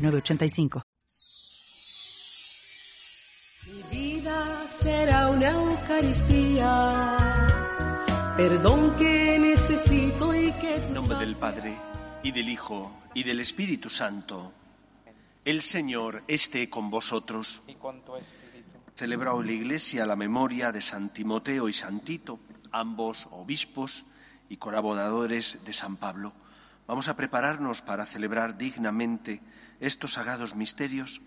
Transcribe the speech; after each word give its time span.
985. 0.00 0.82
Mi 3.66 3.82
vida 3.98 4.66
será 4.68 5.28
una 5.28 5.50
Eucaristía. 5.50 7.16
Perdón 8.36 8.96
que 8.96 9.38
necesito 9.38 10.34
y 10.34 10.50
que 10.52 10.76
En 10.76 10.94
nombre 10.94 11.18
del 11.18 11.36
Padre, 11.36 11.76
y 12.22 12.32
del 12.32 12.48
Hijo, 12.48 12.96
y 13.14 13.22
del 13.22 13.40
Espíritu 13.40 13.90
Santo. 13.90 14.52
El 15.44 15.62
Señor 15.62 16.22
esté 16.26 16.70
con 16.70 16.90
vosotros. 16.90 17.62
y 17.66 17.74
con 17.74 18.02
tu 18.04 18.16
espíritu. 18.16 18.78
Celebra 18.94 19.34
hoy 19.34 19.46
la 19.46 19.52
Iglesia 19.52 20.06
la 20.06 20.16
memoria 20.16 20.72
de 20.72 20.80
San 20.82 21.12
Timoteo 21.12 21.68
y 21.68 21.72
San 21.72 22.00
Tito, 22.00 22.40
ambos 22.72 23.28
obispos 23.30 24.04
y 24.48 24.56
colaboradores 24.56 25.64
de 25.64 25.72
San 25.72 25.96
Pablo. 25.96 26.32
Vamos 26.86 27.08
a 27.08 27.16
prepararnos 27.16 27.82
para 27.82 28.04
celebrar 28.04 28.58
dignamente 28.58 29.40
estos 29.80 30.12
sagrados 30.14 30.54
misterios, 30.54 31.20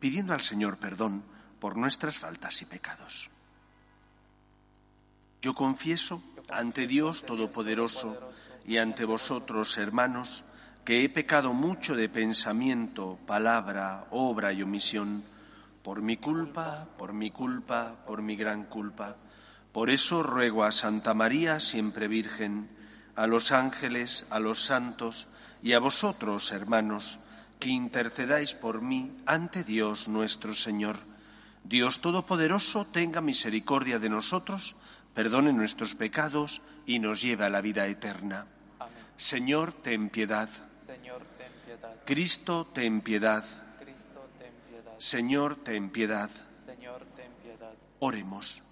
pidiendo 0.00 0.32
al 0.32 0.40
Señor 0.40 0.78
perdón 0.78 1.22
por 1.60 1.76
nuestras 1.76 2.18
faltas 2.18 2.62
y 2.62 2.64
pecados. 2.64 3.30
Yo 5.40 5.54
confieso 5.54 6.22
ante 6.48 6.86
Dios 6.86 7.24
Todopoderoso 7.24 8.30
y 8.66 8.78
ante 8.78 9.04
vosotros, 9.04 9.78
hermanos, 9.78 10.44
que 10.84 11.04
he 11.04 11.08
pecado 11.08 11.52
mucho 11.52 11.94
de 11.94 12.08
pensamiento, 12.08 13.18
palabra, 13.26 14.06
obra 14.10 14.52
y 14.52 14.62
omisión, 14.62 15.22
por 15.82 16.02
mi 16.02 16.16
culpa, 16.16 16.88
por 16.96 17.12
mi 17.12 17.30
culpa, 17.30 17.96
por 18.06 18.22
mi 18.22 18.36
gran 18.36 18.64
culpa. 18.64 19.16
Por 19.72 19.90
eso 19.90 20.22
ruego 20.22 20.64
a 20.64 20.72
Santa 20.72 21.14
María, 21.14 21.60
siempre 21.60 22.08
Virgen, 22.08 22.68
a 23.14 23.26
los 23.26 23.52
ángeles, 23.52 24.26
a 24.30 24.38
los 24.38 24.64
santos 24.64 25.28
y 25.62 25.72
a 25.72 25.78
vosotros, 25.78 26.52
hermanos, 26.52 27.18
que 27.58 27.68
intercedáis 27.68 28.54
por 28.54 28.82
mí 28.82 29.12
ante 29.26 29.64
Dios 29.64 30.08
nuestro 30.08 30.54
Señor. 30.54 30.96
Dios 31.64 32.00
Todopoderoso 32.00 32.86
tenga 32.86 33.20
misericordia 33.20 33.98
de 33.98 34.08
nosotros, 34.08 34.76
perdone 35.14 35.52
nuestros 35.52 35.94
pecados 35.94 36.62
y 36.86 36.98
nos 36.98 37.20
lleve 37.20 37.44
a 37.44 37.50
la 37.50 37.60
vida 37.60 37.86
eterna. 37.86 38.46
Amén. 38.78 38.94
Señor, 39.16 39.72
ten 39.72 40.08
piedad. 40.08 40.48
Señor, 40.86 41.22
ten 41.36 41.52
piedad. 41.64 41.94
Cristo, 42.06 42.66
ten 42.72 43.00
piedad. 43.00 43.44
Cristo, 43.80 44.28
ten 44.38 44.52
piedad. 44.68 44.98
Señor, 44.98 45.56
ten 45.56 45.90
piedad. 45.90 46.30
Señor, 46.64 47.04
ten 47.16 47.32
piedad. 47.42 47.74
Oremos. 47.98 48.62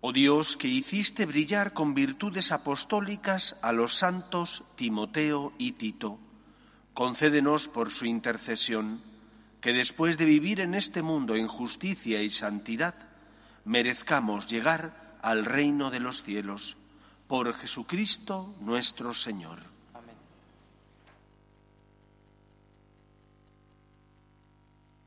Oh 0.00 0.12
Dios, 0.12 0.56
que 0.56 0.68
hiciste 0.68 1.26
brillar 1.26 1.72
con 1.72 1.92
virtudes 1.92 2.52
apostólicas 2.52 3.56
a 3.62 3.72
los 3.72 3.94
santos 3.94 4.62
Timoteo 4.76 5.52
y 5.58 5.72
Tito, 5.72 6.20
concédenos 6.98 7.68
por 7.68 7.92
su 7.92 8.06
intercesión 8.06 9.00
que 9.60 9.72
después 9.72 10.18
de 10.18 10.24
vivir 10.24 10.58
en 10.58 10.74
este 10.74 11.00
mundo 11.00 11.36
en 11.36 11.46
justicia 11.46 12.20
y 12.22 12.28
santidad, 12.28 12.92
merezcamos 13.64 14.48
llegar 14.48 15.14
al 15.22 15.44
reino 15.44 15.92
de 15.92 16.00
los 16.00 16.24
cielos. 16.24 16.76
Por 17.28 17.54
Jesucristo 17.54 18.52
nuestro 18.58 19.14
Señor. 19.14 19.60
Amén. 19.94 20.16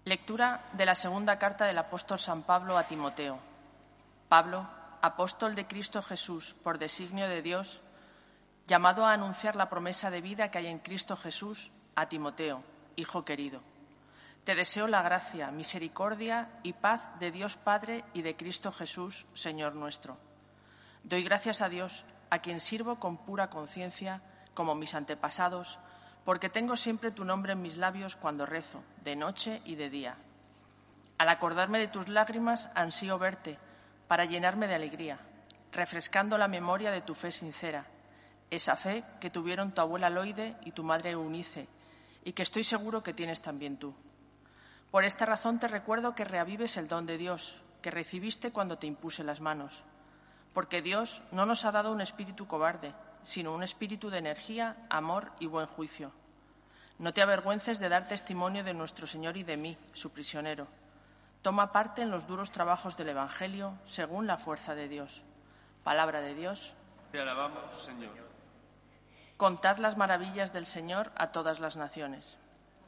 Lectura 0.06 0.70
de 0.72 0.86
la 0.86 0.96
segunda 0.96 1.38
carta 1.38 1.66
del 1.66 1.78
apóstol 1.78 2.20
San 2.20 2.44
Pablo 2.44 2.78
a 2.78 2.88
Timoteo. 2.88 3.38
Pablo, 4.30 4.66
apóstol 5.02 5.56
de 5.56 5.68
Cristo 5.68 6.02
Jesús 6.02 6.56
por 6.64 6.78
designio 6.78 7.28
de 7.28 7.42
Dios, 7.42 7.82
llamado 8.66 9.04
a 9.04 9.12
anunciar 9.12 9.58
la 9.58 9.70
promesa 9.70 10.10
de 10.10 10.22
vida 10.22 10.50
que 10.52 10.60
hay 10.60 10.68
en 10.68 10.80
Cristo 10.80 11.18
Jesús 11.18 11.70
a 11.96 12.08
Timoteo, 12.08 12.64
hijo 12.96 13.26
querido. 13.26 13.62
Te 14.44 14.56
deseo 14.56 14.88
la 14.88 15.02
gracia, 15.02 15.52
misericordia 15.52 16.50
y 16.64 16.74
paz 16.74 17.12
de 17.20 17.32
Dios 17.32 17.58
Padre 17.58 18.04
y 18.14 18.24
de 18.24 18.36
Cristo 18.36 18.72
Jesús, 18.72 19.26
Señor 19.34 19.76
nuestro. 19.76 20.18
Doy 21.04 21.24
gracias 21.24 21.62
a 21.62 21.70
Dios, 21.70 22.06
a 22.30 22.40
quien 22.40 22.60
sirvo 22.60 23.00
con 23.00 23.18
pura 23.18 23.50
conciencia, 23.50 24.22
como 24.54 24.74
mis 24.74 24.96
antepasados, 24.96 25.80
porque 26.26 26.50
tengo 26.50 26.76
siempre 26.76 27.12
tu 27.12 27.26
nombre 27.26 27.54
en 27.54 27.62
mis 27.62 27.78
labios 27.78 28.16
cuando 28.16 28.46
rezo, 28.46 28.84
de 29.04 29.16
noche 29.16 29.62
y 29.66 29.76
de 29.76 29.90
día. 29.90 30.18
Al 31.18 31.30
acordarme 31.30 31.80
de 31.80 31.88
tus 31.88 32.08
lágrimas, 32.08 32.70
ansío 32.74 33.20
verte, 33.20 33.60
para 34.08 34.26
llenarme 34.26 34.68
de 34.68 34.76
alegría, 34.76 35.20
refrescando 35.72 36.38
la 36.38 36.48
memoria 36.48 36.92
de 36.92 37.02
tu 37.02 37.14
fe 37.14 37.32
sincera, 37.32 37.86
esa 38.50 38.76
fe 38.76 39.04
que 39.20 39.30
tuvieron 39.30 39.72
tu 39.72 39.82
abuela 39.82 40.10
Loide 40.10 40.58
y 40.66 40.72
tu 40.72 40.84
madre 40.84 41.12
Eunice, 41.12 41.68
y 42.24 42.34
que 42.34 42.44
estoy 42.44 42.64
seguro 42.64 43.04
que 43.04 43.14
tienes 43.14 43.42
también 43.42 43.78
tú. 43.78 43.94
Por 44.92 45.04
esta 45.06 45.26
razón 45.26 45.60
te 45.60 45.68
recuerdo 45.68 46.16
que 46.16 46.26
reavives 46.26 46.78
el 46.78 46.88
don 46.88 47.06
de 47.06 47.18
Dios 47.18 47.62
que 47.82 47.92
recibiste 47.92 48.52
cuando 48.52 48.78
te 48.78 48.88
impuse 48.88 49.24
las 49.24 49.42
manos, 49.42 49.84
porque 50.54 50.82
Dios 50.82 51.22
no 51.32 51.46
nos 51.46 51.66
ha 51.66 51.72
dado 51.72 51.92
un 51.92 52.02
espíritu 52.02 52.48
cobarde, 52.48 52.94
sino 53.24 53.54
un 53.54 53.64
espíritu 53.64 54.10
de 54.10 54.20
energía, 54.20 54.78
amor 54.90 55.32
y 55.40 55.48
buen 55.48 55.66
juicio. 55.66 56.12
No 57.00 57.14
te 57.14 57.22
avergüences 57.22 57.80
de 57.80 57.90
dar 57.90 58.08
testimonio 58.08 58.64
de 58.64 58.74
nuestro 58.74 59.08
Señor 59.08 59.36
y 59.38 59.44
de 59.44 59.58
mí, 59.58 59.78
su 59.94 60.12
prisionero. 60.12 60.68
Toma 61.42 61.72
parte 61.72 62.04
en 62.04 62.12
los 62.12 62.28
duros 62.28 62.52
trabajos 62.52 62.96
del 62.96 63.10
Evangelio 63.10 63.74
según 63.86 64.28
la 64.28 64.38
fuerza 64.38 64.76
de 64.76 64.88
Dios. 64.88 65.24
Palabra 65.84 66.22
de 66.22 66.36
Dios. 66.36 66.74
Te 67.12 67.20
alabamos, 67.20 67.74
Señor. 67.82 68.31
Contad 69.42 69.80
las 69.80 69.98
maravillas 69.98 70.54
del 70.54 70.68
Señor 70.68 71.12
a 71.16 71.32
todas 71.32 71.60
las 71.60 71.76
naciones. 71.76 72.38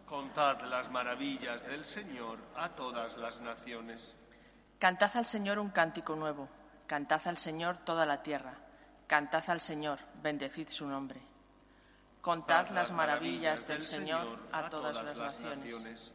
Contad 0.06 0.62
las 0.62 0.92
maravillas 0.92 1.66
del 1.66 1.84
Señor 1.84 2.38
a 2.56 2.70
todas 2.70 3.18
las 3.18 3.42
naciones. 3.42 4.16
Cantad 4.78 5.10
al 5.18 5.26
Señor 5.26 5.58
un 5.58 5.72
cántico 5.72 6.16
nuevo. 6.16 6.48
Cantad 6.86 7.22
al 7.26 7.38
Señor 7.38 7.78
toda 7.78 8.06
la 8.06 8.22
tierra. 8.22 8.54
Cantad 9.08 9.44
al 9.48 9.62
Señor, 9.62 9.98
bendecid 10.22 10.68
su 10.68 10.86
nombre. 10.86 11.24
Contad 12.22 12.70
las 12.70 12.92
maravillas 12.92 13.66
del 13.68 13.84
Señor 13.84 14.38
a 14.52 14.70
todas 14.70 15.04
las 15.04 15.42
naciones. 15.42 16.14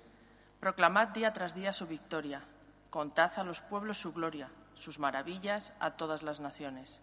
Proclamad 0.60 1.09
día 1.09 1.32
tras 1.32 1.53
día 1.53 1.72
su 1.72 1.88
victoria. 1.88 2.44
Contad 2.91 3.32
a 3.38 3.43
los 3.43 3.60
pueblos 3.60 3.99
su 3.99 4.12
gloria, 4.12 4.49
sus 4.75 5.00
maravillas 5.00 5.72
a 5.81 5.97
todas 5.97 6.22
las 6.22 6.38
naciones. 6.38 7.00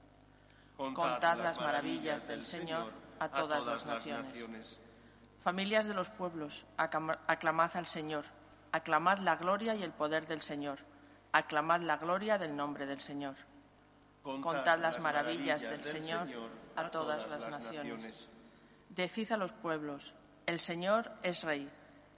Contad 0.78 1.40
las 1.40 1.60
maravillas 1.60 2.26
del 2.30 2.42
Señor 2.42 3.05
a 3.20 3.30
todas 3.30 3.66
las 3.66 3.86
naciones. 3.86 4.34
Familias 5.44 5.86
de 5.88 5.94
los 5.94 6.10
pueblos, 6.10 6.66
aclam- 6.78 7.18
aclamad 7.28 7.76
al 7.78 7.86
Señor, 7.86 8.26
aclamad 8.72 9.20
la 9.20 9.36
gloria 9.36 9.76
y 9.76 9.84
el 9.84 9.92
poder 9.92 10.26
del 10.26 10.42
Señor, 10.42 10.80
aclamad 11.32 11.82
la 11.82 11.98
gloria 11.98 12.38
del 12.38 12.56
nombre 12.56 12.86
del 12.86 13.00
Señor. 13.00 13.36
Contad 14.42 14.80
las 14.80 15.00
maravillas 15.00 15.62
del 15.62 15.84
Señor 16.02 16.28
a 16.76 16.90
todas 16.90 17.28
las 17.28 17.42
naciones. 17.50 18.28
Decid 18.90 19.32
a 19.32 19.38
los 19.38 19.52
pueblos, 19.54 20.14
el 20.48 20.60
Señor 20.60 21.12
es 21.22 21.44
Rey, 21.44 21.70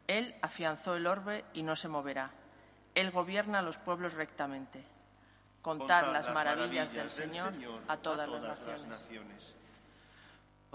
Él 0.07 0.35
afianzó 0.41 0.95
el 0.95 1.05
orbe 1.05 1.43
y 1.53 1.63
no 1.63 1.75
se 1.75 1.89
moverá, 1.89 2.31
Él 2.95 3.11
gobierna 3.11 3.59
a 3.59 3.61
los 3.61 3.77
pueblos 3.77 4.13
rectamente. 4.13 4.83
Contad 5.61 6.13
las 6.13 6.27
maravillas 6.33 6.93
del 6.93 7.11
Señor 7.11 7.51
a 7.89 7.97
todas 7.97 8.29
las 8.29 8.41
naciones. 8.87 9.55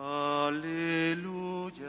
Aleluya. 0.04 1.86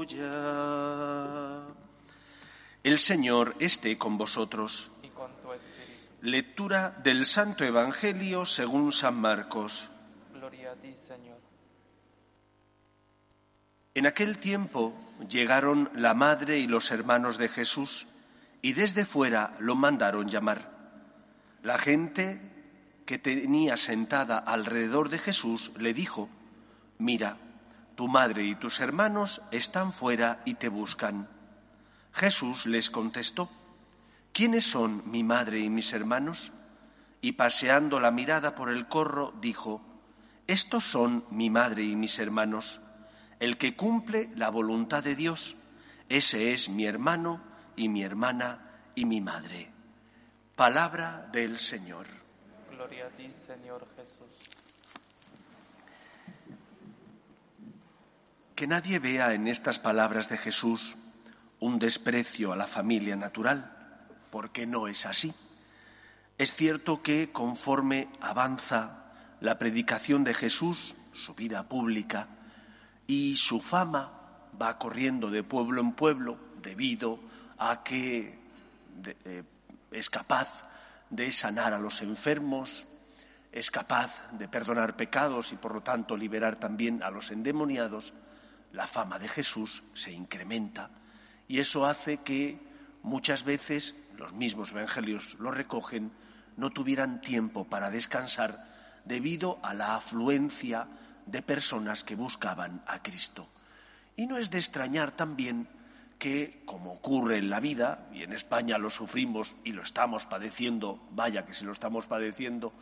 Aleluya. 0.00 0.26
El 2.82 2.98
Señor 2.98 3.54
esté 3.60 3.96
con 3.96 4.18
vosotros. 4.18 4.90
y 5.04 5.08
con 5.10 5.30
tu 5.36 5.52
espíritu. 5.52 5.70
Lectura 6.22 6.90
del 7.04 7.24
Santo 7.24 7.62
Evangelio 7.62 8.46
según 8.46 8.90
San 8.92 9.14
Marcos. 9.14 9.88
Gloria 10.32 10.72
a 10.72 10.74
ti, 10.74 10.92
Señor. 10.92 11.38
En 14.00 14.06
aquel 14.06 14.38
tiempo 14.38 14.94
llegaron 15.28 15.90
la 15.94 16.14
madre 16.14 16.58
y 16.58 16.66
los 16.66 16.90
hermanos 16.90 17.36
de 17.36 17.50
Jesús 17.50 18.06
y 18.62 18.72
desde 18.72 19.04
fuera 19.04 19.54
lo 19.58 19.74
mandaron 19.74 20.26
llamar. 20.26 20.70
La 21.62 21.76
gente 21.76 22.40
que 23.04 23.18
tenía 23.18 23.76
sentada 23.76 24.38
alrededor 24.38 25.10
de 25.10 25.18
Jesús 25.18 25.72
le 25.76 25.92
dijo, 25.92 26.30
Mira, 26.96 27.36
tu 27.94 28.08
madre 28.08 28.44
y 28.44 28.54
tus 28.54 28.80
hermanos 28.80 29.42
están 29.50 29.92
fuera 29.92 30.40
y 30.46 30.54
te 30.54 30.70
buscan. 30.70 31.28
Jesús 32.14 32.64
les 32.64 32.88
contestó, 32.88 33.50
¿quiénes 34.32 34.64
son 34.64 35.10
mi 35.10 35.22
madre 35.24 35.58
y 35.60 35.68
mis 35.68 35.92
hermanos? 35.92 36.52
Y 37.20 37.32
paseando 37.32 38.00
la 38.00 38.10
mirada 38.10 38.54
por 38.54 38.70
el 38.70 38.88
corro, 38.88 39.34
dijo, 39.42 39.82
Estos 40.46 40.84
son 40.84 41.26
mi 41.30 41.50
madre 41.50 41.82
y 41.82 41.96
mis 41.96 42.18
hermanos. 42.18 42.80
El 43.40 43.56
que 43.56 43.74
cumple 43.74 44.30
la 44.36 44.50
voluntad 44.50 45.02
de 45.02 45.16
Dios, 45.16 45.56
ese 46.10 46.52
es 46.52 46.68
mi 46.68 46.84
hermano 46.84 47.42
y 47.74 47.88
mi 47.88 48.02
hermana 48.02 48.70
y 48.94 49.06
mi 49.06 49.22
madre. 49.22 49.72
Palabra 50.56 51.26
del 51.32 51.58
Señor. 51.58 52.06
Gloria 52.70 53.06
a 53.06 53.10
ti, 53.10 53.30
Señor 53.32 53.88
Jesús. 53.96 54.28
Que 58.54 58.66
nadie 58.66 58.98
vea 58.98 59.32
en 59.32 59.48
estas 59.48 59.78
palabras 59.78 60.28
de 60.28 60.36
Jesús 60.36 60.98
un 61.60 61.78
desprecio 61.78 62.52
a 62.52 62.56
la 62.56 62.66
familia 62.66 63.16
natural, 63.16 64.06
porque 64.30 64.66
no 64.66 64.86
es 64.86 65.06
así. 65.06 65.32
Es 66.36 66.54
cierto 66.54 67.02
que 67.02 67.32
conforme 67.32 68.10
avanza 68.20 69.12
la 69.40 69.58
predicación 69.58 70.24
de 70.24 70.34
Jesús, 70.34 70.94
su 71.14 71.34
vida 71.34 71.68
pública, 71.68 72.28
y 73.10 73.34
su 73.34 73.58
fama 73.58 74.12
va 74.62 74.78
corriendo 74.78 75.32
de 75.32 75.42
pueblo 75.42 75.80
en 75.80 75.94
pueblo 75.94 76.38
debido 76.62 77.18
a 77.58 77.82
que 77.82 78.38
eh, 79.24 79.42
es 79.90 80.08
capaz 80.08 80.62
de 81.10 81.32
sanar 81.32 81.74
a 81.74 81.80
los 81.80 82.02
enfermos, 82.02 82.86
es 83.50 83.68
capaz 83.72 84.30
de 84.30 84.46
perdonar 84.46 84.96
pecados 84.96 85.52
y 85.52 85.56
por 85.56 85.74
lo 85.74 85.82
tanto 85.82 86.16
liberar 86.16 86.54
también 86.60 87.02
a 87.02 87.10
los 87.10 87.32
endemoniados, 87.32 88.14
la 88.70 88.86
fama 88.86 89.18
de 89.18 89.26
Jesús 89.26 89.82
se 89.92 90.12
incrementa 90.12 90.90
y 91.48 91.58
eso 91.58 91.86
hace 91.86 92.18
que 92.18 92.60
muchas 93.02 93.42
veces 93.42 93.96
los 94.18 94.34
mismos 94.34 94.70
evangelios 94.70 95.34
lo 95.40 95.50
recogen, 95.50 96.12
no 96.56 96.70
tuvieran 96.70 97.20
tiempo 97.22 97.64
para 97.64 97.90
descansar 97.90 98.68
debido 99.04 99.58
a 99.64 99.74
la 99.74 99.96
afluencia 99.96 100.86
de 101.26 101.42
personas 101.42 102.04
que 102.04 102.16
buscaban 102.16 102.82
a 102.86 103.02
Cristo. 103.02 103.48
Y 104.16 104.26
no 104.26 104.36
es 104.36 104.50
de 104.50 104.58
extrañar 104.58 105.12
también 105.12 105.68
que, 106.18 106.62
como 106.66 106.92
ocurre 106.92 107.38
en 107.38 107.48
la 107.48 107.60
vida, 107.60 108.06
y 108.12 108.22
en 108.22 108.32
España 108.32 108.76
lo 108.76 108.90
sufrimos 108.90 109.56
y 109.64 109.72
lo 109.72 109.82
estamos 109.82 110.26
padeciendo, 110.26 111.08
vaya 111.12 111.46
que 111.46 111.54
si 111.54 111.64
lo 111.64 111.72
estamos 111.72 112.06
padeciendo, 112.06 112.74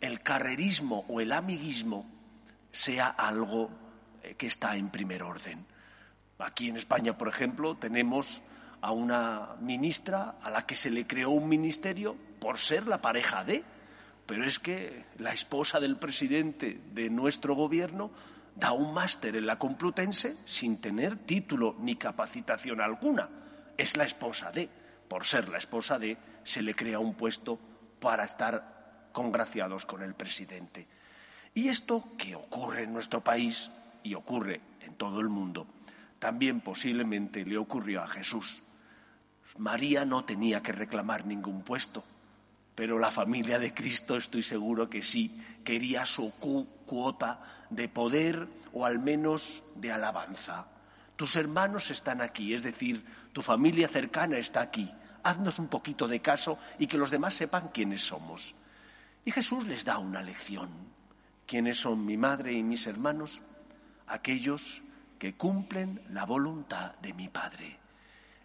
el 0.00 0.20
carrerismo 0.20 1.04
o 1.08 1.20
el 1.20 1.32
amiguismo 1.32 2.06
sea 2.70 3.08
algo 3.08 3.70
eh, 4.22 4.34
que 4.34 4.46
está 4.46 4.76
en 4.76 4.90
primer 4.90 5.22
orden. 5.22 5.64
Aquí 6.38 6.68
en 6.68 6.76
España, 6.76 7.16
por 7.16 7.28
ejemplo, 7.28 7.76
tenemos 7.76 8.42
a 8.80 8.90
una 8.90 9.56
ministra 9.60 10.36
a 10.42 10.50
la 10.50 10.66
que 10.66 10.74
se 10.74 10.90
le 10.90 11.06
creó 11.06 11.30
un 11.30 11.48
ministerio 11.48 12.16
por 12.40 12.58
ser 12.58 12.88
la 12.88 13.00
pareja 13.00 13.44
de, 13.44 13.64
pero 14.32 14.46
es 14.46 14.58
que 14.58 15.04
la 15.18 15.30
esposa 15.30 15.78
del 15.78 15.98
presidente 15.98 16.80
de 16.94 17.10
nuestro 17.10 17.54
gobierno 17.54 18.10
da 18.56 18.72
un 18.72 18.94
máster 18.94 19.36
en 19.36 19.44
la 19.44 19.58
Complutense 19.58 20.38
sin 20.46 20.80
tener 20.80 21.16
título 21.16 21.76
ni 21.80 21.96
capacitación 21.96 22.80
alguna. 22.80 23.28
Es 23.76 23.94
la 23.98 24.04
esposa 24.04 24.50
de. 24.50 24.70
Por 25.06 25.26
ser 25.26 25.50
la 25.50 25.58
esposa 25.58 25.98
de, 25.98 26.16
se 26.44 26.62
le 26.62 26.74
crea 26.74 26.98
un 26.98 27.12
puesto 27.12 27.58
para 28.00 28.24
estar 28.24 29.10
congraciados 29.12 29.84
con 29.84 30.02
el 30.02 30.14
presidente. 30.14 30.88
Y 31.52 31.68
esto 31.68 32.02
que 32.16 32.34
ocurre 32.34 32.84
en 32.84 32.94
nuestro 32.94 33.22
país 33.22 33.70
y 34.02 34.14
ocurre 34.14 34.62
en 34.80 34.94
todo 34.94 35.20
el 35.20 35.28
mundo, 35.28 35.66
también 36.18 36.62
posiblemente 36.62 37.44
le 37.44 37.58
ocurrió 37.58 38.02
a 38.02 38.08
Jesús. 38.08 38.62
María 39.58 40.06
no 40.06 40.24
tenía 40.24 40.62
que 40.62 40.72
reclamar 40.72 41.26
ningún 41.26 41.60
puesto, 41.60 42.02
pero 42.74 42.98
la 42.98 43.10
familia 43.10 43.58
de 43.58 43.74
Cristo 43.74 44.16
estoy 44.16 44.42
seguro 44.42 44.88
que 44.88 45.02
sí 45.02 45.40
quería 45.64 46.06
su 46.06 46.32
cuota 46.86 47.42
de 47.70 47.88
poder 47.88 48.48
o 48.72 48.86
al 48.86 48.98
menos 48.98 49.62
de 49.76 49.92
alabanza. 49.92 50.66
Tus 51.16 51.36
hermanos 51.36 51.90
están 51.90 52.20
aquí, 52.20 52.54
es 52.54 52.62
decir, 52.62 53.04
tu 53.32 53.42
familia 53.42 53.88
cercana 53.88 54.38
está 54.38 54.60
aquí. 54.60 54.92
Haznos 55.22 55.58
un 55.58 55.68
poquito 55.68 56.08
de 56.08 56.20
caso 56.20 56.58
y 56.78 56.86
que 56.86 56.98
los 56.98 57.10
demás 57.10 57.34
sepan 57.34 57.68
quiénes 57.68 58.00
somos. 58.00 58.54
Y 59.24 59.30
Jesús 59.30 59.66
les 59.66 59.84
da 59.84 59.98
una 59.98 60.22
lección. 60.22 60.70
¿Quiénes 61.46 61.78
son 61.78 62.04
mi 62.04 62.16
madre 62.16 62.52
y 62.52 62.62
mis 62.62 62.86
hermanos? 62.86 63.42
Aquellos 64.06 64.82
que 65.18 65.36
cumplen 65.36 66.02
la 66.10 66.24
voluntad 66.24 66.96
de 66.96 67.14
mi 67.14 67.28
Padre. 67.28 67.78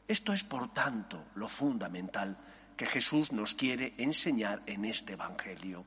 Esto 0.08 0.34
es, 0.34 0.44
por 0.44 0.72
tanto, 0.74 1.26
lo 1.36 1.48
fundamental 1.48 2.38
que 2.78 2.86
Jesús 2.86 3.32
nos 3.32 3.56
quiere 3.56 3.94
enseñar 3.98 4.62
en 4.68 4.86
este 4.86 5.14
Evangelio. 5.14 5.84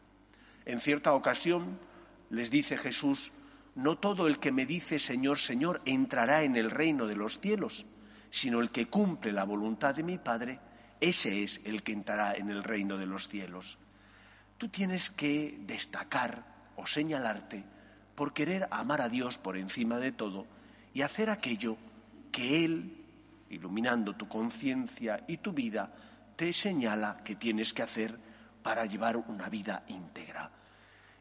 En 0.67 0.81
cierta 0.81 1.15
ocasión 1.15 1.79
les 2.31 2.51
dice 2.51 2.77
Jesús, 2.77 3.33
no 3.77 3.97
todo 3.97 4.27
el 4.27 4.39
que 4.39 4.53
me 4.53 4.67
dice 4.67 4.99
Señor, 4.99 5.39
Señor 5.39 5.81
entrará 5.85 6.43
en 6.43 6.57
el 6.57 6.71
reino 6.71 7.07
de 7.07 7.15
los 7.15 7.39
cielos, 7.39 7.87
sino 8.29 8.61
el 8.61 8.71
que 8.71 8.89
cumple 8.89 9.33
la 9.33 9.45
voluntad 9.45 9.95
de 9.95 10.03
mi 10.03 10.19
Padre, 10.19 10.59
ese 11.01 11.43
es 11.43 11.63
el 11.65 11.83
que 11.83 11.93
entrará 11.93 12.35
en 12.35 12.51
el 12.51 12.63
reino 12.63 12.99
de 12.99 13.07
los 13.07 13.29
cielos. 13.29 13.79
Tú 14.59 14.69
tienes 14.69 15.09
que 15.09 15.59
destacar 15.67 16.45
o 16.77 16.87
señalarte 16.87 17.65
por 18.15 18.35
querer 18.35 18.69
amar 18.71 19.01
a 19.01 19.09
Dios 19.09 19.39
por 19.39 19.57
encima 19.57 19.99
de 19.99 20.13
todo 20.13 20.47
y 20.93 21.03
hacer 21.03 21.31
aquello 21.31 21.79
que 22.33 22.65
Él, 22.65 23.05
iluminando 23.49 24.15
tu 24.15 24.29
conciencia 24.29 25.25
y 25.27 25.39
tu 25.39 25.53
vida, 25.53 25.93
te 26.41 26.55
señala 26.55 27.19
que 27.23 27.37
tienes 27.37 27.75
que 27.75 27.83
hacer 27.83 28.19
para 28.63 28.87
llevar 28.87 29.19
una 29.19 29.51
vida 29.51 29.85
íntegra. 29.89 30.51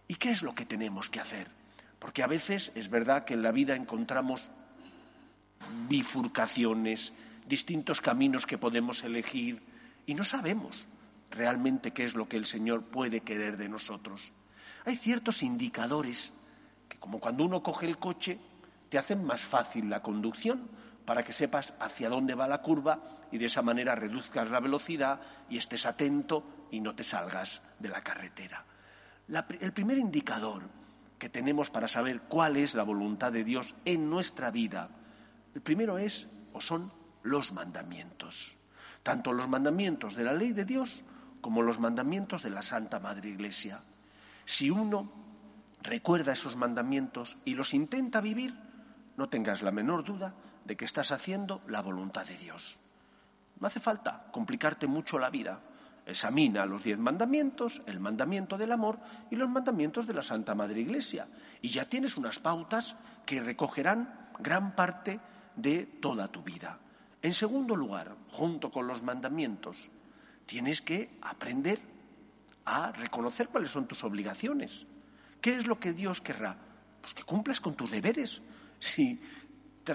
¿Y 0.07 0.15
qué 0.15 0.31
es 0.31 0.43
lo 0.43 0.55
que 0.55 0.65
tenemos 0.65 1.09
que 1.09 1.19
hacer? 1.19 1.51
Porque 1.99 2.23
a 2.23 2.27
veces 2.27 2.71
es 2.73 2.89
verdad 2.89 3.25
que 3.25 3.33
en 3.33 3.41
la 3.41 3.51
vida 3.51 3.75
encontramos 3.75 4.49
bifurcaciones, 5.89 7.11
distintos 7.45 7.99
caminos 7.99 8.45
que 8.45 8.57
podemos 8.57 9.03
elegir 9.03 9.61
y 10.05 10.13
no 10.13 10.23
sabemos 10.23 10.87
realmente 11.31 11.91
qué 11.91 12.05
es 12.05 12.15
lo 12.15 12.29
que 12.29 12.37
el 12.37 12.45
Señor 12.45 12.85
puede 12.85 13.19
querer 13.19 13.57
de 13.57 13.67
nosotros. 13.67 14.31
Hay 14.85 14.95
ciertos 14.95 15.43
indicadores 15.43 16.31
que 16.87 16.97
como 16.97 17.19
cuando 17.19 17.43
uno 17.43 17.61
coge 17.61 17.87
el 17.87 17.97
coche 17.97 18.39
te 18.87 18.97
hacen 18.97 19.25
más 19.25 19.41
fácil 19.41 19.89
la 19.89 20.01
conducción, 20.01 20.69
para 21.09 21.23
que 21.23 21.33
sepas 21.33 21.73
hacia 21.79 22.07
dónde 22.07 22.35
va 22.35 22.47
la 22.47 22.61
curva 22.61 22.99
y 23.31 23.39
de 23.39 23.47
esa 23.47 23.63
manera 23.63 23.95
reduzcas 23.95 24.51
la 24.51 24.59
velocidad 24.59 25.19
y 25.49 25.57
estés 25.57 25.87
atento 25.87 26.67
y 26.69 26.81
no 26.81 26.93
te 26.93 27.03
salgas 27.03 27.63
de 27.79 27.89
la 27.89 28.03
carretera. 28.03 28.63
el 29.59 29.73
primer 29.73 29.97
indicador 29.97 30.69
que 31.17 31.27
tenemos 31.27 31.71
para 31.71 31.87
saber 31.87 32.21
cuál 32.29 32.57
es 32.57 32.75
la 32.75 32.83
voluntad 32.83 33.31
de 33.31 33.43
Dios 33.43 33.73
en 33.85 34.07
nuestra 34.07 34.51
vida, 34.51 34.89
el 35.55 35.61
primero 35.61 35.97
es 35.97 36.27
o 36.53 36.61
son 36.61 36.91
los 37.23 37.53
mandamientos. 37.53 38.55
Tanto 39.01 39.33
los 39.33 39.49
mandamientos 39.49 40.13
de 40.13 40.25
la 40.25 40.33
ley 40.33 40.53
de 40.53 40.65
Dios 40.65 41.01
como 41.41 41.63
los 41.63 41.79
mandamientos 41.79 42.43
de 42.43 42.51
la 42.51 42.61
Santa 42.61 42.99
Madre 42.99 43.29
Iglesia. 43.29 43.81
Si 44.45 44.69
uno 44.69 45.11
recuerda 45.81 46.33
esos 46.33 46.55
mandamientos 46.55 47.35
y 47.45 47.55
los 47.55 47.73
intenta 47.73 48.21
vivir, 48.21 48.53
no 49.17 49.27
tengas 49.27 49.63
la 49.63 49.71
menor 49.71 50.03
duda 50.03 50.35
de 50.65 50.77
que 50.77 50.85
estás 50.85 51.11
haciendo 51.11 51.61
la 51.67 51.81
voluntad 51.81 52.25
de 52.25 52.37
Dios. 52.37 52.77
No 53.59 53.67
hace 53.67 53.79
falta 53.79 54.27
complicarte 54.31 54.87
mucho 54.87 55.19
la 55.19 55.29
vida. 55.29 55.59
Examina 56.05 56.65
los 56.65 56.83
diez 56.83 56.97
mandamientos, 56.97 57.81
el 57.85 57.99
mandamiento 57.99 58.57
del 58.57 58.71
amor 58.71 58.99
y 59.29 59.35
los 59.35 59.49
mandamientos 59.49 60.07
de 60.07 60.13
la 60.13 60.23
Santa 60.23 60.55
Madre 60.55 60.81
Iglesia. 60.81 61.27
Y 61.61 61.69
ya 61.69 61.87
tienes 61.87 62.17
unas 62.17 62.39
pautas 62.39 62.95
que 63.25 63.41
recogerán 63.41 64.29
gran 64.39 64.75
parte 64.75 65.19
de 65.55 65.85
toda 65.85 66.27
tu 66.29 66.41
vida. 66.41 66.79
En 67.21 67.33
segundo 67.33 67.75
lugar, 67.75 68.15
junto 68.31 68.71
con 68.71 68.87
los 68.87 69.03
mandamientos, 69.03 69.89
tienes 70.45 70.81
que 70.81 71.17
aprender 71.21 71.79
a 72.65 72.91
reconocer 72.91 73.49
cuáles 73.49 73.71
son 73.71 73.87
tus 73.87 74.03
obligaciones. 74.03 74.87
¿Qué 75.41 75.55
es 75.55 75.67
lo 75.67 75.79
que 75.79 75.93
Dios 75.93 76.21
querrá? 76.21 76.57
Pues 77.01 77.13
que 77.13 77.23
cumplas 77.23 77.59
con 77.59 77.75
tus 77.75 77.91
deberes. 77.91 78.41
Si 78.79 79.21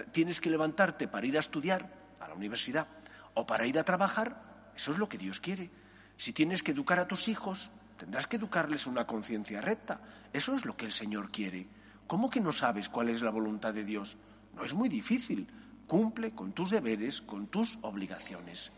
tienes 0.00 0.40
que 0.40 0.50
levantarte 0.50 1.08
para 1.08 1.26
ir 1.26 1.36
a 1.36 1.40
estudiar 1.40 1.88
a 2.20 2.28
la 2.28 2.34
universidad 2.34 2.86
o 3.34 3.46
para 3.46 3.66
ir 3.66 3.78
a 3.78 3.84
trabajar, 3.84 4.70
eso 4.74 4.92
es 4.92 4.98
lo 4.98 5.08
que 5.08 5.18
Dios 5.18 5.40
quiere. 5.40 5.70
Si 6.16 6.32
tienes 6.32 6.62
que 6.62 6.72
educar 6.72 6.98
a 6.98 7.08
tus 7.08 7.28
hijos, 7.28 7.70
tendrás 7.98 8.26
que 8.26 8.36
educarles 8.36 8.86
una 8.86 9.06
conciencia 9.06 9.60
recta. 9.60 10.00
Eso 10.32 10.54
es 10.54 10.64
lo 10.64 10.76
que 10.76 10.86
el 10.86 10.92
Señor 10.92 11.30
quiere. 11.30 11.66
¿Cómo 12.06 12.30
que 12.30 12.40
no 12.40 12.52
sabes 12.52 12.88
cuál 12.88 13.08
es 13.08 13.22
la 13.22 13.30
voluntad 13.30 13.74
de 13.74 13.84
Dios? 13.84 14.16
No 14.54 14.64
es 14.64 14.74
muy 14.74 14.88
difícil. 14.88 15.48
Cumple 15.86 16.32
con 16.32 16.52
tus 16.52 16.70
deberes, 16.70 17.20
con 17.20 17.48
tus 17.48 17.78
obligaciones. 17.82 18.72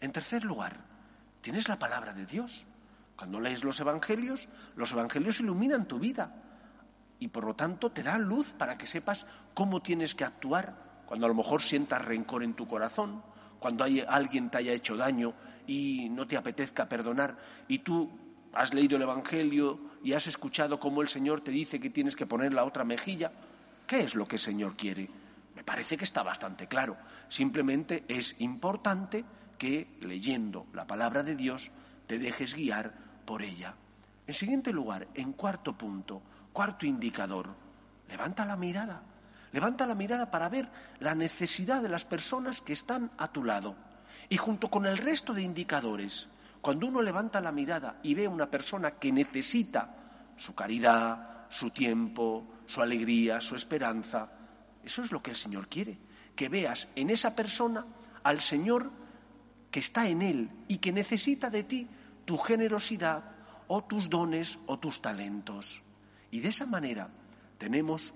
En 0.00 0.12
tercer 0.12 0.44
lugar, 0.44 0.76
tienes 1.40 1.68
la 1.68 1.78
palabra 1.78 2.12
de 2.12 2.26
Dios. 2.26 2.64
Cuando 3.16 3.40
lees 3.40 3.64
los 3.64 3.80
evangelios, 3.80 4.48
los 4.76 4.92
evangelios 4.92 5.40
iluminan 5.40 5.86
tu 5.86 5.98
vida 5.98 6.47
y 7.20 7.28
por 7.28 7.44
lo 7.44 7.54
tanto 7.54 7.90
te 7.90 8.02
dan 8.02 8.22
luz 8.22 8.52
para 8.52 8.78
que 8.78 8.86
sepas 8.86 9.26
cómo 9.54 9.82
tienes 9.82 10.14
que 10.14 10.24
actuar 10.24 11.02
cuando 11.06 11.26
a 11.26 11.28
lo 11.28 11.34
mejor 11.34 11.62
sientas 11.62 12.04
rencor 12.04 12.42
en 12.42 12.54
tu 12.54 12.66
corazón, 12.66 13.22
cuando 13.58 13.82
hay, 13.84 14.04
alguien 14.06 14.50
te 14.50 14.58
haya 14.58 14.72
hecho 14.72 14.96
daño 14.96 15.34
y 15.66 16.08
no 16.10 16.26
te 16.26 16.36
apetezca 16.36 16.88
perdonar 16.88 17.36
y 17.66 17.80
tú 17.80 18.10
has 18.52 18.74
leído 18.74 18.96
el 18.96 19.02
Evangelio 19.02 19.80
y 20.02 20.12
has 20.12 20.26
escuchado 20.26 20.78
cómo 20.78 21.02
el 21.02 21.08
Señor 21.08 21.40
te 21.40 21.50
dice 21.50 21.80
que 21.80 21.90
tienes 21.90 22.14
que 22.14 22.26
poner 22.26 22.52
la 22.52 22.64
otra 22.64 22.84
mejilla, 22.84 23.32
¿qué 23.86 24.00
es 24.00 24.14
lo 24.14 24.28
que 24.28 24.36
el 24.36 24.40
Señor 24.40 24.76
quiere? 24.76 25.08
Me 25.56 25.64
parece 25.64 25.96
que 25.96 26.04
está 26.04 26.22
bastante 26.22 26.68
claro. 26.68 26.96
Simplemente 27.28 28.04
es 28.06 28.40
importante 28.40 29.24
que 29.58 29.96
leyendo 30.00 30.66
la 30.72 30.86
palabra 30.86 31.24
de 31.24 31.34
Dios 31.34 31.70
te 32.06 32.18
dejes 32.18 32.54
guiar 32.54 32.94
por 33.24 33.42
ella. 33.42 33.74
En 34.26 34.34
siguiente 34.34 34.72
lugar, 34.72 35.08
en 35.14 35.32
cuarto 35.32 35.76
punto, 35.76 36.22
cuarto 36.58 36.86
indicador, 36.86 37.54
levanta 38.08 38.44
la 38.44 38.56
mirada. 38.56 39.00
Levanta 39.52 39.86
la 39.86 39.94
mirada 39.94 40.28
para 40.28 40.48
ver 40.48 40.68
la 40.98 41.14
necesidad 41.14 41.80
de 41.80 41.88
las 41.88 42.04
personas 42.04 42.60
que 42.60 42.72
están 42.72 43.12
a 43.16 43.28
tu 43.28 43.44
lado. 43.44 43.76
Y 44.28 44.38
junto 44.38 44.68
con 44.68 44.84
el 44.84 44.98
resto 44.98 45.32
de 45.32 45.42
indicadores, 45.42 46.26
cuando 46.60 46.88
uno 46.88 47.00
levanta 47.00 47.40
la 47.40 47.52
mirada 47.52 48.00
y 48.02 48.14
ve 48.14 48.26
a 48.26 48.30
una 48.30 48.50
persona 48.50 48.90
que 48.90 49.12
necesita 49.12 49.94
su 50.36 50.56
caridad, 50.56 51.46
su 51.48 51.70
tiempo, 51.70 52.44
su 52.66 52.82
alegría, 52.82 53.40
su 53.40 53.54
esperanza, 53.54 54.28
eso 54.82 55.04
es 55.04 55.12
lo 55.12 55.22
que 55.22 55.30
el 55.30 55.36
Señor 55.36 55.68
quiere, 55.68 55.96
que 56.34 56.48
veas 56.48 56.88
en 56.96 57.10
esa 57.10 57.36
persona 57.36 57.86
al 58.24 58.40
Señor 58.40 58.90
que 59.70 59.78
está 59.78 60.08
en 60.08 60.22
Él 60.22 60.50
y 60.66 60.78
que 60.78 60.90
necesita 60.90 61.50
de 61.50 61.62
ti 61.62 61.88
tu 62.24 62.36
generosidad 62.36 63.22
o 63.68 63.84
tus 63.84 64.10
dones 64.10 64.58
o 64.66 64.80
tus 64.80 65.00
talentos. 65.00 65.82
Y 66.30 66.40
de 66.40 66.48
esa 66.48 66.66
manera 66.66 67.08
tenemos 67.56 68.14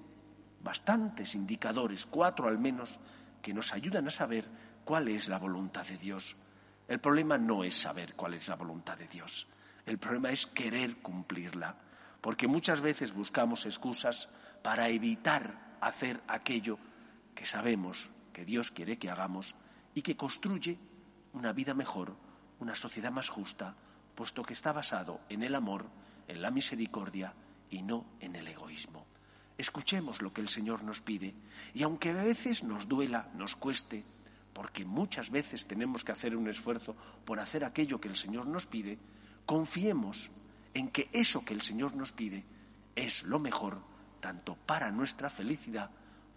bastantes 0.63 1.35
indicadores, 1.35 2.07
cuatro 2.07 2.49
al 2.49 2.59
menos, 2.59 3.01
que 3.41 3.55
nos 3.55 3.73
ayudan 3.73 4.07
a 4.09 4.13
saber 4.13 4.49
cuál 4.85 5.09
es 5.09 5.29
la 5.29 5.39
voluntad 5.39 5.87
de 5.87 5.97
Dios. 5.97 6.37
El 6.89 7.01
problema 7.01 7.39
no 7.39 7.65
es 7.65 7.77
saber 7.77 8.15
cuál 8.15 8.35
es 8.35 8.49
la 8.49 8.57
voluntad 8.57 8.97
de 8.99 9.09
Dios, 9.09 9.47
el 9.87 9.99
problema 9.99 10.31
es 10.31 10.47
querer 10.47 10.97
cumplirla, 10.99 11.77
porque 12.21 12.47
muchas 12.47 12.81
veces 12.81 13.13
buscamos 13.13 13.67
excusas 13.67 14.29
para 14.63 14.89
evitar 14.89 15.77
hacer 15.81 16.21
aquello 16.29 16.79
que 17.35 17.47
sabemos 17.47 18.11
que 18.33 18.45
Dios 18.45 18.71
quiere 18.71 18.99
que 18.99 19.11
hagamos 19.11 19.55
y 19.95 20.03
que 20.03 20.17
construye 20.17 20.79
una 21.33 21.53
vida 21.53 21.75
mejor, 21.75 22.17
una 22.61 22.77
sociedad 22.77 23.11
más 23.11 23.29
justa, 23.29 23.75
puesto 24.15 24.43
que 24.45 24.53
está 24.53 24.73
basado 24.73 25.21
en 25.29 25.43
el 25.43 25.55
amor, 25.55 25.87
en 26.29 26.43
la 26.43 26.51
misericordia 26.51 27.35
y 27.73 27.83
no 27.83 28.05
en 28.21 28.37
el 28.37 28.47
egoísmo. 28.47 29.07
Escuchemos 29.59 30.23
lo 30.23 30.33
que 30.33 30.41
el 30.41 30.49
Señor 30.49 30.85
nos 30.85 31.01
pide 31.01 31.35
y 31.75 31.83
aunque 31.83 32.11
a 32.11 32.23
veces 32.23 32.63
nos 32.63 32.87
duela, 32.87 33.31
nos 33.35 33.57
cueste, 33.57 34.05
porque 34.53 34.85
muchas 34.85 35.31
veces 35.31 35.67
tenemos 35.67 36.05
que 36.05 36.13
hacer 36.13 36.37
un 36.37 36.49
esfuerzo 36.49 36.95
por 37.25 37.41
hacer 37.41 37.65
aquello 37.65 38.01
que 38.01 38.09
el 38.09 38.17
Señor 38.17 38.47
nos 38.47 38.67
pide, 38.67 38.99
confiemos 39.47 40.31
en 40.75 40.89
que 40.89 41.09
eso 41.13 41.45
que 41.45 41.55
el 41.55 41.63
Señor 41.63 41.97
nos 41.97 42.13
pide 42.13 42.45
es 42.95 43.23
lo 43.25 43.39
mejor 43.39 43.83
tanto 44.21 44.55
para 44.55 44.91
nuestra 44.91 45.31
felicidad 45.31 45.91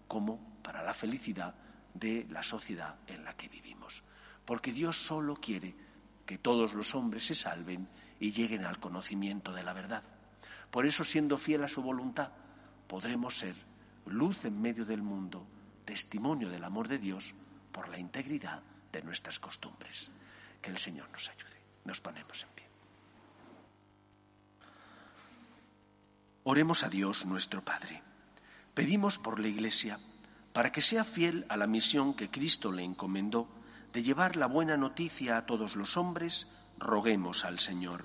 como 0.08 0.40
para 0.62 0.82
la 0.82 0.94
felicidad 0.94 1.54
de 1.92 2.26
la 2.30 2.42
sociedad 2.42 2.96
en 3.06 3.24
la 3.24 3.36
que 3.36 3.48
vivimos. 3.48 4.02
Porque 4.44 4.72
Dios 4.72 4.96
solo 5.04 5.36
quiere 5.36 5.74
que 6.24 6.38
todos 6.38 6.74
los 6.74 6.94
hombres 6.94 7.26
se 7.26 7.34
salven 7.34 7.88
y 8.20 8.30
lleguen 8.30 8.64
al 8.64 8.80
conocimiento 8.80 9.52
de 9.52 9.62
la 9.62 9.72
verdad. 9.72 10.02
Por 10.70 10.86
eso, 10.86 11.04
siendo 11.04 11.38
fiel 11.38 11.64
a 11.64 11.68
su 11.68 11.82
voluntad, 11.82 12.30
podremos 12.86 13.38
ser 13.38 13.54
luz 14.06 14.44
en 14.44 14.60
medio 14.60 14.84
del 14.84 15.02
mundo, 15.02 15.46
testimonio 15.84 16.50
del 16.50 16.64
amor 16.64 16.88
de 16.88 16.98
Dios 16.98 17.34
por 17.72 17.88
la 17.88 17.98
integridad 17.98 18.62
de 18.92 19.02
nuestras 19.02 19.38
costumbres. 19.38 20.10
Que 20.60 20.70
el 20.70 20.78
Señor 20.78 21.10
nos 21.10 21.28
ayude. 21.28 21.56
Nos 21.84 22.00
ponemos 22.00 22.42
en 22.42 22.48
pie. 22.54 22.66
Oremos 26.44 26.82
a 26.84 26.88
Dios 26.88 27.26
nuestro 27.26 27.64
Padre. 27.64 28.02
Pedimos 28.74 29.18
por 29.18 29.40
la 29.40 29.48
Iglesia 29.48 29.98
para 30.52 30.72
que 30.72 30.80
sea 30.80 31.04
fiel 31.04 31.44
a 31.48 31.56
la 31.56 31.66
misión 31.66 32.14
que 32.14 32.30
Cristo 32.30 32.72
le 32.72 32.82
encomendó 32.82 33.48
de 33.92 34.02
llevar 34.02 34.36
la 34.36 34.46
buena 34.46 34.76
noticia 34.76 35.36
a 35.36 35.46
todos 35.46 35.76
los 35.76 35.96
hombres, 35.96 36.46
roguemos 36.78 37.44
al 37.44 37.58
Señor. 37.58 38.04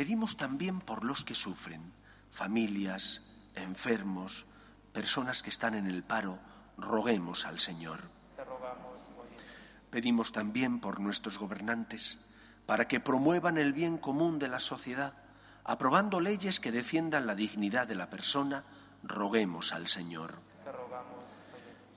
Pedimos 0.00 0.38
también 0.38 0.80
por 0.80 1.04
los 1.04 1.26
que 1.26 1.34
sufren, 1.34 1.92
familias, 2.30 3.20
enfermos, 3.54 4.46
personas 4.94 5.42
que 5.42 5.50
están 5.50 5.74
en 5.74 5.86
el 5.86 6.02
paro, 6.02 6.38
roguemos 6.78 7.44
al 7.44 7.58
Señor. 7.58 8.00
Pedimos 9.90 10.32
también 10.32 10.80
por 10.80 11.00
nuestros 11.00 11.38
gobernantes, 11.38 12.18
para 12.64 12.88
que 12.88 12.98
promuevan 12.98 13.58
el 13.58 13.74
bien 13.74 13.98
común 13.98 14.38
de 14.38 14.48
la 14.48 14.58
sociedad 14.58 15.12
aprobando 15.64 16.18
leyes 16.18 16.60
que 16.60 16.72
defiendan 16.72 17.26
la 17.26 17.34
dignidad 17.34 17.86
de 17.86 17.96
la 17.96 18.08
persona, 18.08 18.64
roguemos 19.02 19.74
al 19.74 19.86
Señor. 19.86 20.36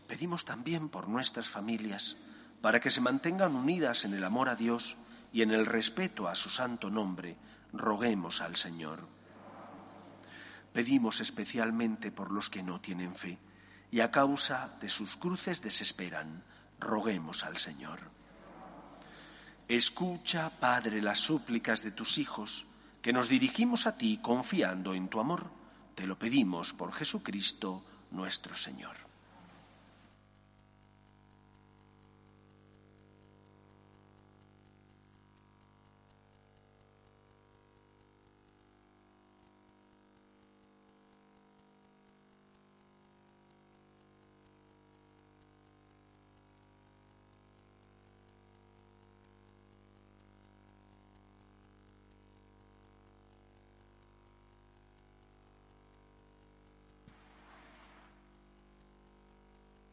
Pedimos 0.10 0.44
también 0.44 0.90
por 0.90 1.08
nuestras 1.08 1.50
familias, 1.50 2.18
para 2.60 2.82
que 2.82 2.92
se 2.92 3.00
mantengan 3.00 3.56
unidas 3.56 4.04
en 4.04 4.14
el 4.14 4.26
amor 4.26 4.50
a 4.50 4.56
Dios 4.56 4.98
y 5.32 5.42
en 5.42 5.52
el 5.52 5.66
respeto 5.66 6.28
a 6.28 6.36
su 6.36 6.50
santo 6.50 6.90
nombre, 6.90 7.38
roguemos 7.74 8.42
al 8.42 8.56
Señor. 8.56 9.08
Pedimos 10.72 11.20
especialmente 11.20 12.12
por 12.12 12.32
los 12.32 12.50
que 12.50 12.64
no 12.64 12.80
tienen 12.80 13.14
fe 13.14 13.38
y 13.92 14.00
a 14.00 14.12
causa 14.12 14.76
de 14.80 14.90
sus 14.90 15.18
cruces 15.18 15.62
desesperan, 15.62 16.44
roguemos 16.80 17.44
al 17.44 17.58
Señor. 17.58 18.00
Escucha, 19.68 20.50
Padre, 20.60 21.02
las 21.02 21.20
súplicas 21.20 21.84
de 21.84 21.92
tus 21.92 22.18
hijos, 22.18 22.68
que 23.02 23.14
nos 23.14 23.30
dirigimos 23.30 23.86
a 23.86 23.98
ti 23.98 24.20
confiando 24.22 24.94
en 24.94 25.10
tu 25.10 25.20
amor. 25.20 25.52
Te 25.96 26.08
lo 26.08 26.18
pedimos 26.18 26.74
por 26.74 26.92
Jesucristo 26.92 27.84
nuestro 28.12 28.56
Señor. 28.56 29.03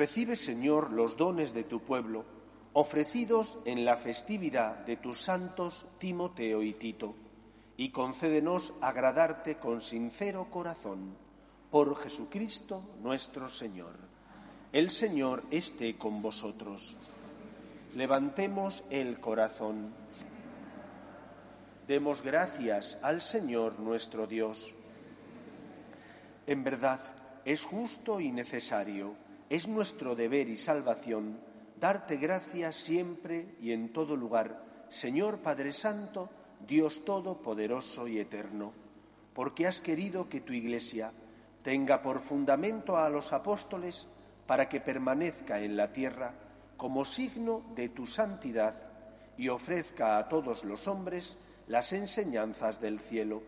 Recibe, 0.00 0.34
Señor, 0.34 0.92
los 0.92 1.18
dones 1.18 1.52
de 1.52 1.62
tu 1.62 1.82
pueblo, 1.82 2.24
ofrecidos 2.72 3.58
en 3.66 3.84
la 3.84 3.98
festividad 3.98 4.76
de 4.86 4.96
tus 4.96 5.20
santos 5.20 5.86
Timoteo 5.98 6.62
y 6.62 6.72
Tito, 6.72 7.14
y 7.76 7.90
concédenos 7.90 8.72
agradarte 8.80 9.58
con 9.58 9.82
sincero 9.82 10.48
corazón, 10.50 11.14
por 11.70 11.94
Jesucristo 11.98 12.82
nuestro 13.02 13.50
Señor. 13.50 13.92
El 14.72 14.88
Señor 14.88 15.42
esté 15.50 15.98
con 15.98 16.22
vosotros. 16.22 16.96
Levantemos 17.94 18.84
el 18.88 19.20
corazón. 19.20 19.92
Demos 21.86 22.22
gracias 22.22 22.96
al 23.02 23.20
Señor 23.20 23.78
nuestro 23.78 24.26
Dios. 24.26 24.72
En 26.46 26.64
verdad, 26.64 27.00
es 27.44 27.66
justo 27.66 28.18
y 28.18 28.32
necesario, 28.32 29.14
es 29.50 29.66
nuestro 29.66 30.14
deber 30.14 30.48
y 30.48 30.56
salvación 30.56 31.40
darte 31.78 32.16
gracias 32.16 32.76
siempre 32.76 33.56
y 33.60 33.72
en 33.72 33.92
todo 33.92 34.14
lugar, 34.14 34.86
Señor 34.90 35.38
Padre 35.38 35.72
Santo, 35.72 36.30
Dios 36.66 37.04
Todopoderoso 37.04 38.06
y 38.06 38.20
Eterno, 38.20 38.72
porque 39.34 39.66
has 39.66 39.80
querido 39.80 40.28
que 40.28 40.40
tu 40.40 40.52
Iglesia 40.52 41.12
tenga 41.62 42.00
por 42.00 42.20
fundamento 42.20 42.96
a 42.96 43.10
los 43.10 43.32
apóstoles 43.32 44.06
para 44.46 44.68
que 44.68 44.80
permanezca 44.80 45.60
en 45.60 45.76
la 45.76 45.92
tierra 45.92 46.32
como 46.76 47.04
signo 47.04 47.64
de 47.74 47.88
tu 47.88 48.06
santidad 48.06 48.74
y 49.36 49.48
ofrezca 49.48 50.18
a 50.18 50.28
todos 50.28 50.64
los 50.64 50.86
hombres 50.86 51.36
las 51.66 51.92
enseñanzas 51.92 52.80
del 52.80 53.00
cielo. 53.00 53.42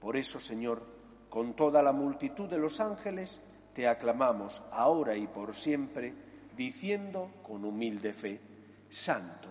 Por 0.00 0.16
eso, 0.16 0.40
Señor, 0.40 0.86
con 1.28 1.54
toda 1.54 1.82
la 1.82 1.92
multitud 1.92 2.48
de 2.48 2.58
los 2.58 2.80
ángeles, 2.80 3.42
te 3.76 3.86
aclamamos 3.86 4.62
ahora 4.72 5.14
y 5.18 5.26
por 5.26 5.54
siempre, 5.54 6.14
diciendo 6.56 7.30
con 7.42 7.62
humilde 7.62 8.14
fe, 8.14 8.40
Santo, 8.88 9.48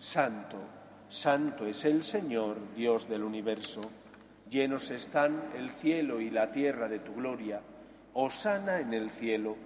Santo, 0.00 0.58
Santo 1.06 1.64
es 1.64 1.84
el 1.84 2.02
Señor, 2.02 2.74
Dios 2.74 3.08
del 3.08 3.22
universo. 3.22 3.80
Llenos 4.50 4.90
están 4.90 5.52
el 5.54 5.70
cielo 5.70 6.20
y 6.20 6.28
la 6.28 6.50
tierra 6.50 6.88
de 6.88 6.98
tu 6.98 7.14
gloria. 7.14 7.62
Osana 8.14 8.80
en 8.80 8.94
el 8.94 9.10
cielo. 9.10 9.56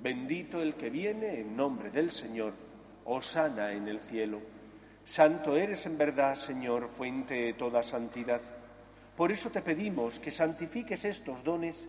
Bendito 0.00 0.62
el 0.62 0.76
que 0.76 0.88
viene 0.88 1.40
en 1.40 1.56
nombre 1.56 1.90
del 1.90 2.12
Señor. 2.12 2.52
Osana 3.04 3.72
en 3.72 3.88
el 3.88 3.98
cielo. 3.98 4.40
Santo 5.02 5.56
eres 5.56 5.86
en 5.86 5.98
verdad, 5.98 6.36
Señor, 6.36 6.88
fuente 6.88 7.46
de 7.46 7.54
toda 7.54 7.82
santidad. 7.82 8.40
Por 9.16 9.32
eso 9.32 9.50
te 9.50 9.60
pedimos 9.60 10.20
que 10.20 10.30
santifiques 10.30 11.04
estos 11.04 11.42
dones 11.42 11.88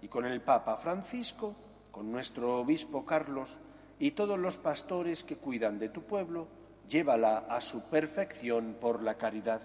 y 0.00 0.08
con 0.08 0.24
el 0.24 0.40
Papa 0.40 0.76
Francisco, 0.76 1.54
con 1.90 2.10
nuestro 2.12 2.58
obispo 2.58 3.04
Carlos 3.04 3.58
y 3.98 4.12
todos 4.12 4.38
los 4.38 4.58
pastores 4.58 5.24
que 5.24 5.36
cuidan 5.36 5.78
de 5.78 5.88
tu 5.88 6.02
pueblo, 6.02 6.48
llévala 6.88 7.38
a 7.48 7.60
su 7.60 7.82
perfección 7.88 8.76
por 8.80 9.02
la 9.02 9.16
caridad. 9.16 9.60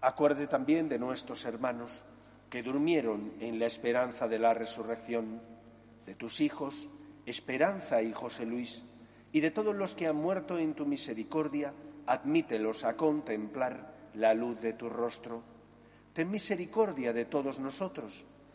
Acuerde 0.00 0.46
también 0.46 0.88
de 0.88 0.98
nuestros 0.98 1.44
hermanos 1.44 2.04
que 2.48 2.62
durmieron 2.62 3.34
en 3.40 3.58
la 3.58 3.66
esperanza 3.66 4.28
de 4.28 4.38
la 4.38 4.54
resurrección, 4.54 5.42
de 6.06 6.14
tus 6.14 6.40
hijos, 6.40 6.88
Esperanza 7.26 8.02
y 8.02 8.12
José 8.12 8.44
Luis, 8.44 8.84
y 9.32 9.40
de 9.40 9.50
todos 9.50 9.74
los 9.74 9.94
que 9.94 10.06
han 10.06 10.16
muerto 10.16 10.58
en 10.58 10.74
tu 10.74 10.86
misericordia, 10.86 11.74
admítelos 12.06 12.84
a 12.84 12.96
contemplar 12.96 14.10
la 14.14 14.34
luz 14.34 14.60
de 14.60 14.74
tu 14.74 14.88
rostro. 14.88 15.42
Ten 16.12 16.30
misericordia 16.30 17.12
de 17.12 17.24
todos 17.24 17.58
nosotros 17.58 18.24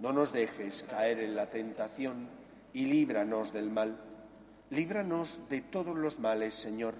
no 0.00 0.12
nos 0.12 0.32
dejes 0.32 0.84
caer 0.88 1.20
en 1.20 1.36
la 1.36 1.48
tentación 1.48 2.28
y 2.72 2.86
líbranos 2.86 3.52
del 3.52 3.70
mal. 3.70 4.00
Líbranos 4.70 5.42
de 5.48 5.60
todos 5.60 5.96
los 5.96 6.18
males, 6.18 6.54
Señor, 6.54 6.94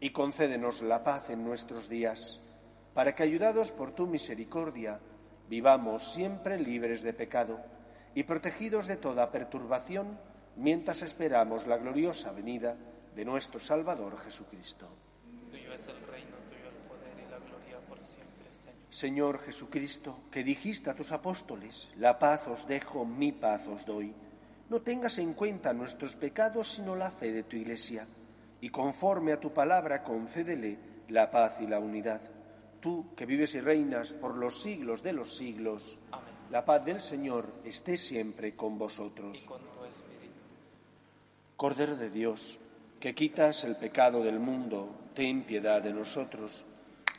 y 0.00 0.10
concédenos 0.10 0.82
la 0.82 1.02
paz 1.02 1.30
en 1.30 1.44
nuestros 1.44 1.88
días, 1.88 2.40
para 2.94 3.14
que, 3.14 3.22
ayudados 3.22 3.72
por 3.72 3.92
tu 3.92 4.06
misericordia, 4.06 5.00
vivamos 5.48 6.12
siempre 6.12 6.58
libres 6.58 7.02
de 7.02 7.12
pecado 7.12 7.60
y 8.14 8.22
protegidos 8.22 8.86
de 8.86 8.96
toda 8.96 9.30
perturbación 9.30 10.18
mientras 10.56 11.02
esperamos 11.02 11.66
la 11.66 11.78
gloriosa 11.78 12.32
venida 12.32 12.76
de 13.14 13.24
nuestro 13.24 13.58
Salvador 13.58 14.16
Jesucristo. 14.18 14.88
Tuyo 15.50 15.72
es 15.72 15.86
el 15.86 16.00
reino, 16.06 16.36
tuyo 16.48 16.68
el 16.68 16.76
poder 16.88 17.18
y 17.18 17.30
la 17.30 17.38
gloria 17.38 17.80
por 17.88 18.00
siempre, 18.00 18.27
Señor. 18.98 19.38
Jesucristo, 19.38 20.24
que 20.28 20.42
dijiste 20.42 20.90
a 20.90 20.94
tus 20.94 21.12
apóstoles, 21.12 21.88
la 21.98 22.18
paz 22.18 22.48
os 22.48 22.66
dejo, 22.66 23.04
mi 23.04 23.30
paz 23.30 23.68
os 23.68 23.86
doy. 23.86 24.12
No 24.68 24.82
tengas 24.82 25.18
en 25.18 25.34
cuenta 25.34 25.72
nuestros 25.72 26.16
pecados, 26.16 26.66
sino 26.72 26.96
la 26.96 27.12
fe 27.12 27.30
de 27.30 27.44
tu 27.44 27.54
Iglesia, 27.54 28.08
y 28.60 28.70
conforme 28.70 29.30
a 29.30 29.38
tu 29.38 29.52
palabra 29.52 30.02
concédele 30.02 30.78
la 31.10 31.30
paz 31.30 31.60
y 31.60 31.68
la 31.68 31.78
unidad. 31.78 32.20
Tú, 32.80 33.14
que 33.14 33.24
vives 33.24 33.54
y 33.54 33.60
reinas 33.60 34.14
por 34.14 34.36
los 34.36 34.60
siglos 34.60 35.04
de 35.04 35.12
los 35.12 35.36
siglos, 35.36 35.96
Amén. 36.10 36.34
la 36.50 36.64
paz 36.64 36.84
del 36.84 37.00
Señor 37.00 37.46
esté 37.64 37.96
siempre 37.96 38.56
con 38.56 38.78
vosotros. 38.78 39.42
Y 39.44 39.46
con 39.46 39.60
tu 39.60 39.84
espíritu. 39.84 40.34
Cordero 41.56 41.96
de 41.96 42.10
Dios, 42.10 42.58
que 42.98 43.14
quitas 43.14 43.62
el 43.62 43.76
pecado 43.76 44.24
del 44.24 44.40
mundo, 44.40 44.90
ten 45.14 45.44
piedad 45.44 45.80
de 45.82 45.92
nosotros. 45.92 46.64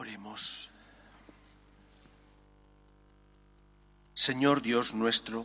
Oremos. 0.00 0.70
Señor 4.14 4.62
Dios 4.62 4.94
nuestro, 4.94 5.44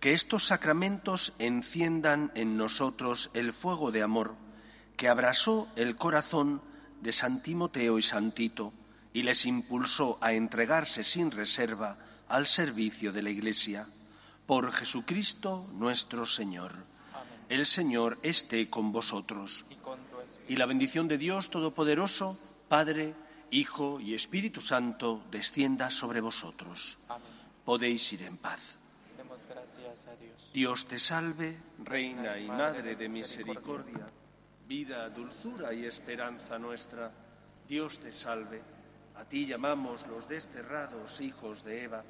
que 0.00 0.14
estos 0.14 0.46
sacramentos 0.46 1.34
enciendan 1.38 2.32
en 2.34 2.56
nosotros 2.56 3.30
el 3.34 3.52
fuego 3.52 3.90
de 3.90 4.02
amor 4.02 4.36
que 4.96 5.10
abrasó 5.10 5.68
el 5.76 5.96
corazón 5.96 6.62
de 7.02 7.12
San 7.12 7.42
Timoteo 7.42 7.98
y 7.98 8.02
Santito 8.02 8.72
y 9.12 9.22
les 9.22 9.44
impulsó 9.44 10.16
a 10.22 10.32
entregarse 10.32 11.04
sin 11.04 11.30
reserva 11.30 11.98
al 12.26 12.46
servicio 12.46 13.12
de 13.12 13.20
la 13.20 13.28
Iglesia. 13.28 13.86
Por 14.46 14.72
Jesucristo 14.72 15.68
nuestro 15.74 16.24
Señor. 16.24 16.72
El 17.50 17.66
Señor 17.66 18.18
esté 18.22 18.70
con 18.70 18.92
vosotros. 18.92 19.66
Y, 20.48 20.54
y 20.54 20.56
la 20.56 20.64
bendición 20.64 21.06
de 21.06 21.18
Dios 21.18 21.50
Todopoderoso, 21.50 22.38
Padre, 22.70 23.14
Hijo 23.52 23.98
y 23.98 24.14
Espíritu 24.14 24.60
Santo, 24.60 25.24
descienda 25.28 25.90
sobre 25.90 26.20
vosotros. 26.20 26.98
Podéis 27.64 28.12
ir 28.12 28.22
en 28.22 28.36
paz. 28.36 28.76
Demos 29.16 29.44
gracias 29.46 30.06
a 30.06 30.14
Dios. 30.14 30.50
Dios 30.54 30.86
te 30.86 30.98
salve, 31.00 31.58
Reina 31.82 32.38
y 32.38 32.46
Madre 32.46 32.94
de 32.94 33.08
misericordia, 33.08 34.06
vida, 34.68 35.08
dulzura 35.08 35.74
y 35.74 35.84
esperanza 35.84 36.60
nuestra. 36.60 37.10
Dios 37.68 37.98
te 37.98 38.12
salve. 38.12 38.62
A 39.16 39.24
ti 39.24 39.46
llamamos 39.46 40.06
los 40.06 40.28
desterrados 40.28 41.20
hijos 41.20 41.64
de 41.64 41.82
Eva. 41.82 42.04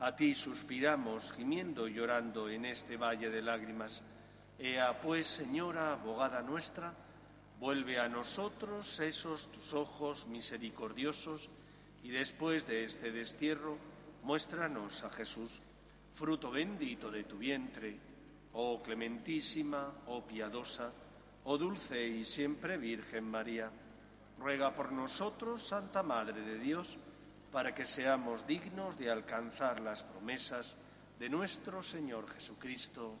A 0.00 0.16
ti 0.16 0.34
suspiramos, 0.34 1.32
gimiendo 1.32 1.86
y 1.86 1.94
llorando 1.94 2.48
en 2.48 2.64
este 2.64 2.96
valle 2.96 3.30
de 3.30 3.40
lágrimas. 3.40 4.02
Ea 4.58 5.00
pues, 5.00 5.28
Señora, 5.28 5.92
abogada 5.92 6.42
nuestra, 6.42 6.92
vuelve 7.62 8.00
a 8.00 8.08
nosotros 8.08 8.98
esos 8.98 9.46
tus 9.52 9.72
ojos 9.72 10.26
misericordiosos 10.26 11.48
y 12.02 12.10
después 12.10 12.66
de 12.66 12.82
este 12.82 13.12
destierro, 13.12 13.78
muéstranos 14.24 15.04
a 15.04 15.10
Jesús, 15.10 15.62
fruto 16.12 16.50
bendito 16.50 17.08
de 17.08 17.22
tu 17.22 17.38
vientre, 17.38 17.96
oh 18.54 18.82
clementísima, 18.82 19.94
oh 20.08 20.26
piadosa, 20.26 20.92
oh 21.44 21.56
dulce 21.56 22.04
y 22.04 22.24
siempre 22.24 22.78
Virgen 22.78 23.30
María. 23.30 23.70
Ruega 24.40 24.74
por 24.74 24.90
nosotros, 24.90 25.62
Santa 25.62 26.02
Madre 26.02 26.42
de 26.42 26.58
Dios, 26.58 26.98
para 27.52 27.72
que 27.72 27.84
seamos 27.84 28.44
dignos 28.44 28.98
de 28.98 29.08
alcanzar 29.08 29.78
las 29.78 30.02
promesas 30.02 30.74
de 31.16 31.28
nuestro 31.30 31.80
Señor 31.80 32.28
Jesucristo. 32.28 33.20